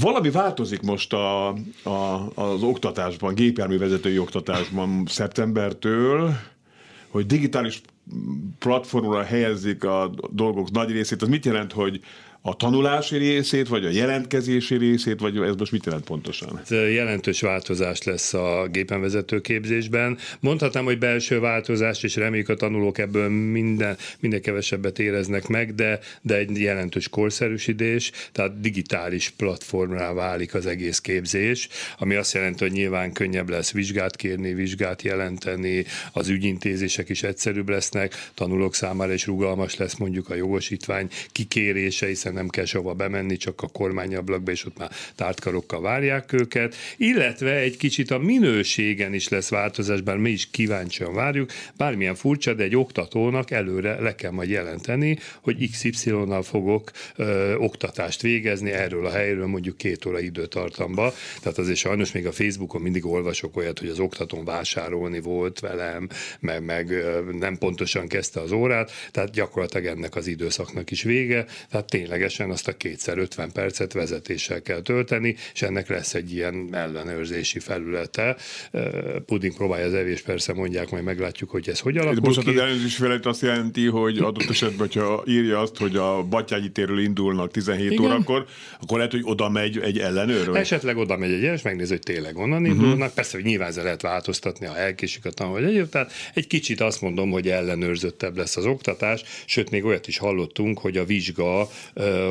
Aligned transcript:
Valami 0.00 0.30
változik 0.30 0.82
most 0.82 1.12
a, 1.12 1.48
a, 1.82 2.30
az 2.34 2.62
oktatásban, 2.62 3.34
gépjárművezetői 3.34 4.18
oktatásban 4.18 5.02
szeptembertől, 5.06 6.32
hogy 7.08 7.26
digitális 7.26 7.80
platformra 8.58 9.22
helyezik 9.22 9.84
a 9.84 10.10
dolgok 10.30 10.70
nagy 10.70 10.90
részét. 10.90 11.22
Az 11.22 11.28
mit 11.28 11.44
jelent, 11.44 11.72
hogy 11.72 12.00
a 12.48 12.54
tanulási 12.54 13.16
részét, 13.16 13.68
vagy 13.68 13.84
a 13.84 13.88
jelentkezési 13.88 14.76
részét, 14.76 15.20
vagy 15.20 15.36
ez 15.36 15.54
most 15.58 15.72
mit 15.72 15.84
jelent 15.84 16.04
pontosan? 16.04 16.60
Jelentős 16.68 17.40
változás 17.40 18.02
lesz 18.02 18.34
a 18.34 18.68
gépenvezető 18.70 19.40
képzésben. 19.40 20.18
Mondhatnám, 20.40 20.84
hogy 20.84 20.98
belső 20.98 21.40
változás, 21.40 22.02
és 22.02 22.16
reméljük 22.16 22.48
a 22.48 22.54
tanulók 22.54 22.98
ebből 22.98 23.28
minden, 23.28 23.96
minden 24.20 24.40
kevesebbet 24.40 24.98
éreznek 24.98 25.46
meg, 25.46 25.74
de, 25.74 25.98
de 26.22 26.36
egy 26.36 26.60
jelentős 26.60 27.08
korszerűsítés, 27.08 28.10
tehát 28.32 28.60
digitális 28.60 29.32
platformrá 29.36 30.12
válik 30.12 30.54
az 30.54 30.66
egész 30.66 31.00
képzés, 31.00 31.68
ami 31.98 32.14
azt 32.14 32.34
jelenti, 32.34 32.64
hogy 32.64 32.72
nyilván 32.72 33.12
könnyebb 33.12 33.48
lesz 33.48 33.72
vizsgát 33.72 34.16
kérni, 34.16 34.54
vizsgát 34.54 35.02
jelenteni, 35.02 35.84
az 36.12 36.28
ügyintézések 36.28 37.08
is 37.08 37.22
egyszerűbb 37.22 37.68
lesznek, 37.68 38.30
tanulók 38.34 38.74
számára 38.74 39.12
is 39.12 39.26
rugalmas 39.26 39.76
lesz 39.76 39.94
mondjuk 39.94 40.30
a 40.30 40.34
jogosítvány 40.34 41.08
kikérése, 41.32 42.06
hiszen 42.06 42.34
nem 42.36 42.48
kell 42.48 42.64
sehova 42.64 42.94
bemenni, 42.94 43.36
csak 43.36 43.62
a 43.62 43.68
kormányablakba, 43.68 44.50
és 44.50 44.64
ott 44.64 44.78
már 44.78 44.90
tártkarokkal 45.14 45.80
várják 45.80 46.32
őket, 46.32 46.74
illetve 46.96 47.54
egy 47.54 47.76
kicsit 47.76 48.10
a 48.10 48.18
minőségen 48.18 49.14
is 49.14 49.28
lesz 49.28 49.48
változás, 49.48 50.00
bár 50.00 50.16
mi 50.16 50.30
is 50.30 50.50
kíváncsian 50.50 51.14
várjuk, 51.14 51.50
bármilyen 51.76 52.14
furcsa, 52.14 52.54
de 52.54 52.62
egy 52.62 52.76
oktatónak 52.76 53.50
előre 53.50 54.00
le 54.00 54.14
kell 54.14 54.30
majd 54.30 54.48
jelenteni, 54.48 55.18
hogy 55.40 55.70
XY-nal 55.70 56.42
fogok 56.42 56.90
ö, 57.16 57.54
oktatást 57.54 58.22
végezni 58.22 58.70
erről 58.70 59.06
a 59.06 59.10
helyről 59.10 59.46
mondjuk 59.46 59.76
két 59.76 60.06
óra 60.06 60.20
időtartamba. 60.20 61.14
Tehát 61.40 61.58
azért 61.58 61.78
sajnos 61.78 62.12
még 62.12 62.26
a 62.26 62.32
Facebookon 62.32 62.80
mindig 62.80 63.06
olvasok 63.06 63.56
olyat, 63.56 63.78
hogy 63.78 63.88
az 63.88 63.98
oktatón 63.98 64.44
vásárolni 64.44 65.20
volt 65.20 65.60
velem, 65.60 66.08
meg, 66.40 66.64
meg 66.64 67.04
nem 67.38 67.58
pontosan 67.58 68.08
kezdte 68.08 68.40
az 68.40 68.52
órát, 68.52 68.90
tehát 69.10 69.30
gyakorlatilag 69.30 69.86
ennek 69.86 70.16
az 70.16 70.26
időszaknak 70.26 70.90
is 70.90 71.02
vége, 71.02 71.44
tehát 71.70 71.86
tényleg 71.86 72.22
ténylegesen 72.26 72.50
azt 72.50 72.68
a 72.68 72.76
kétszer 72.76 73.18
50 73.18 73.52
percet 73.52 73.92
vezetéssel 73.92 74.62
kell 74.62 74.80
tölteni, 74.80 75.36
és 75.54 75.62
ennek 75.62 75.88
lesz 75.88 76.14
egy 76.14 76.32
ilyen 76.32 76.68
ellenőrzési 76.72 77.58
felülete. 77.58 78.36
Puding 79.26 79.54
próbálja 79.54 79.86
az 79.86 79.94
evés, 79.94 80.20
persze 80.20 80.52
mondják, 80.52 80.90
majd 80.90 81.04
meglátjuk, 81.04 81.50
hogy 81.50 81.68
ez 81.68 81.80
hogy 81.80 81.96
alakul 81.96 82.20
Most 82.20 82.40
ki. 82.40 82.50
az 82.50 82.56
ellenőrzési 82.56 82.96
felület 82.96 83.26
azt 83.26 83.42
jelenti, 83.42 83.86
hogy 83.86 84.18
adott 84.18 84.50
esetben, 84.50 84.78
hogyha 84.78 85.22
írja 85.26 85.60
azt, 85.60 85.76
hogy 85.76 85.96
a 85.96 86.22
Batyányi 86.22 86.70
térről 86.70 87.00
indulnak 87.00 87.50
17 87.50 87.90
Igen. 87.90 88.04
órakor, 88.04 88.46
akkor 88.80 88.96
lehet, 88.96 89.12
hogy 89.12 89.22
oda 89.24 89.48
megy 89.48 89.78
egy 89.78 89.98
ellenőr? 89.98 90.46
Vagy? 90.46 90.56
Esetleg 90.56 90.96
oda 90.96 91.16
megy 91.16 91.32
egy 91.32 91.42
és 91.42 91.62
megnéz, 91.62 91.88
hogy 91.88 92.00
tényleg 92.00 92.36
onnan 92.36 92.62
uh-huh. 92.62 92.76
indulnak. 92.76 93.14
Persze, 93.14 93.36
hogy 93.36 93.46
nyilván 93.46 93.68
ezzel 93.68 93.84
lehet 93.84 94.02
változtatni, 94.02 94.66
ha 94.66 94.76
elkésik 94.76 95.24
a 95.24 95.30
tanul, 95.30 95.52
vagy 95.52 95.64
egyéb. 95.64 95.88
Tehát 95.88 96.12
egy 96.34 96.46
kicsit 96.46 96.80
azt 96.80 97.00
mondom, 97.00 97.30
hogy 97.30 97.48
ellenőrzöttebb 97.48 98.36
lesz 98.36 98.56
az 98.56 98.66
oktatás, 98.66 99.22
sőt, 99.44 99.70
még 99.70 99.84
olyat 99.84 100.08
is 100.08 100.18
hallottunk, 100.18 100.78
hogy 100.78 100.96
a 100.96 101.04
vizsga 101.04 101.68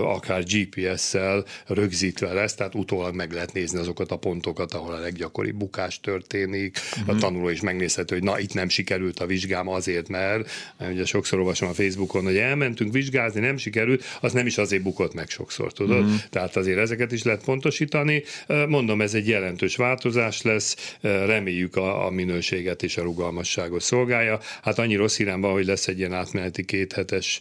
akár 0.04 0.44
GPS-szel 0.44 1.46
rögzítve 1.68 2.34
lesz, 2.34 2.56
tehát 2.56 2.76
utólag 2.76 3.16
meg 3.16 3.32
lehet 3.32 3.54
nézni 3.54 3.80
azokat 3.80 4.12
a 4.12 4.18
pontokat, 4.18 4.74
ahol 4.74 4.94
a 4.94 5.00
leggyakoribb 5.00 5.56
bukás 5.56 6.00
történik. 6.00 6.78
Uh-huh. 6.92 7.10
A 7.10 7.12
mhm. 7.12 7.22
tanuló 7.22 7.50
is 7.50 7.62
megnézhető, 7.62 8.16
hogy 8.16 8.24
na, 8.24 8.40
itt 8.40 8.54
nem 8.54 8.70
sikerült 8.70 9.20
a 9.20 9.26
vizsgám 9.26 9.68
azért, 9.68 10.10
mert 10.10 10.52
ugye 10.90 11.06
sokszor 11.06 11.40
olvasom 11.40 11.70
a 11.70 11.74
Facebookon, 11.74 12.24
hogy 12.24 12.38
elmentünk 12.38 12.92
vizsgázni, 12.92 13.40
nem 13.40 13.58
sikerült, 13.58 14.04
az 14.22 14.34
nem 14.34 14.46
is 14.46 14.58
azért 14.58 14.84
bukott 14.84 15.14
meg 15.14 15.30
sokszor, 15.30 15.74
tudod? 15.74 16.04
Uh-huh. 16.04 16.20
Tehát 16.30 16.56
azért 16.56 16.80
ezeket 16.80 17.12
is 17.12 17.24
lehet 17.24 17.44
pontosítani. 17.44 18.24
Mondom, 18.68 19.02
ez 19.02 19.14
egy 19.14 19.28
jelentős 19.28 19.76
változás 19.76 20.42
lesz, 20.42 20.98
reméljük 21.02 21.76
a, 21.76 22.06
a 22.06 22.10
minőséget 22.10 22.84
és 22.84 22.98
a 22.98 23.02
rugalmasságot 23.02 23.82
szolgálja. 23.82 24.40
Hát 24.62 24.80
annyi 24.80 24.96
rossz 24.96 25.20
irányban, 25.20 25.52
hogy 25.52 25.66
lesz 25.66 25.88
egy 25.88 25.98
ilyen 25.98 26.14
átmeneti 26.14 26.66
kéthetes 26.66 27.40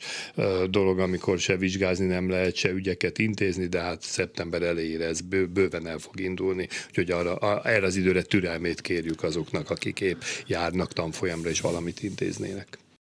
dolog, 0.71 0.99
amikor 0.99 1.39
se 1.39 1.57
vizsgázni 1.57 2.07
nem 2.27 2.37
lehet 2.37 2.55
se 2.55 2.71
ügyeket 2.71 3.19
intézni, 3.19 3.67
de 3.67 3.81
hát 3.81 4.03
szeptember 4.03 4.63
elejére 4.63 5.05
ez 5.05 5.21
bő, 5.21 5.47
bőven 5.47 5.87
el 5.87 5.99
fog 5.99 6.21
indulni, 6.21 6.69
úgyhogy 6.89 7.11
arra, 7.11 7.35
a, 7.37 7.69
erre 7.69 7.87
az 7.87 7.97
időre 7.97 8.23
türelmét 8.23 8.81
kérjük 8.81 9.23
azoknak, 9.23 9.71
akik 9.71 10.01
épp 10.01 10.21
járnak 10.47 10.93
tanfolyamra 10.93 11.49
és 11.49 11.61
valamit 11.61 12.03
intéznének. 12.03 12.79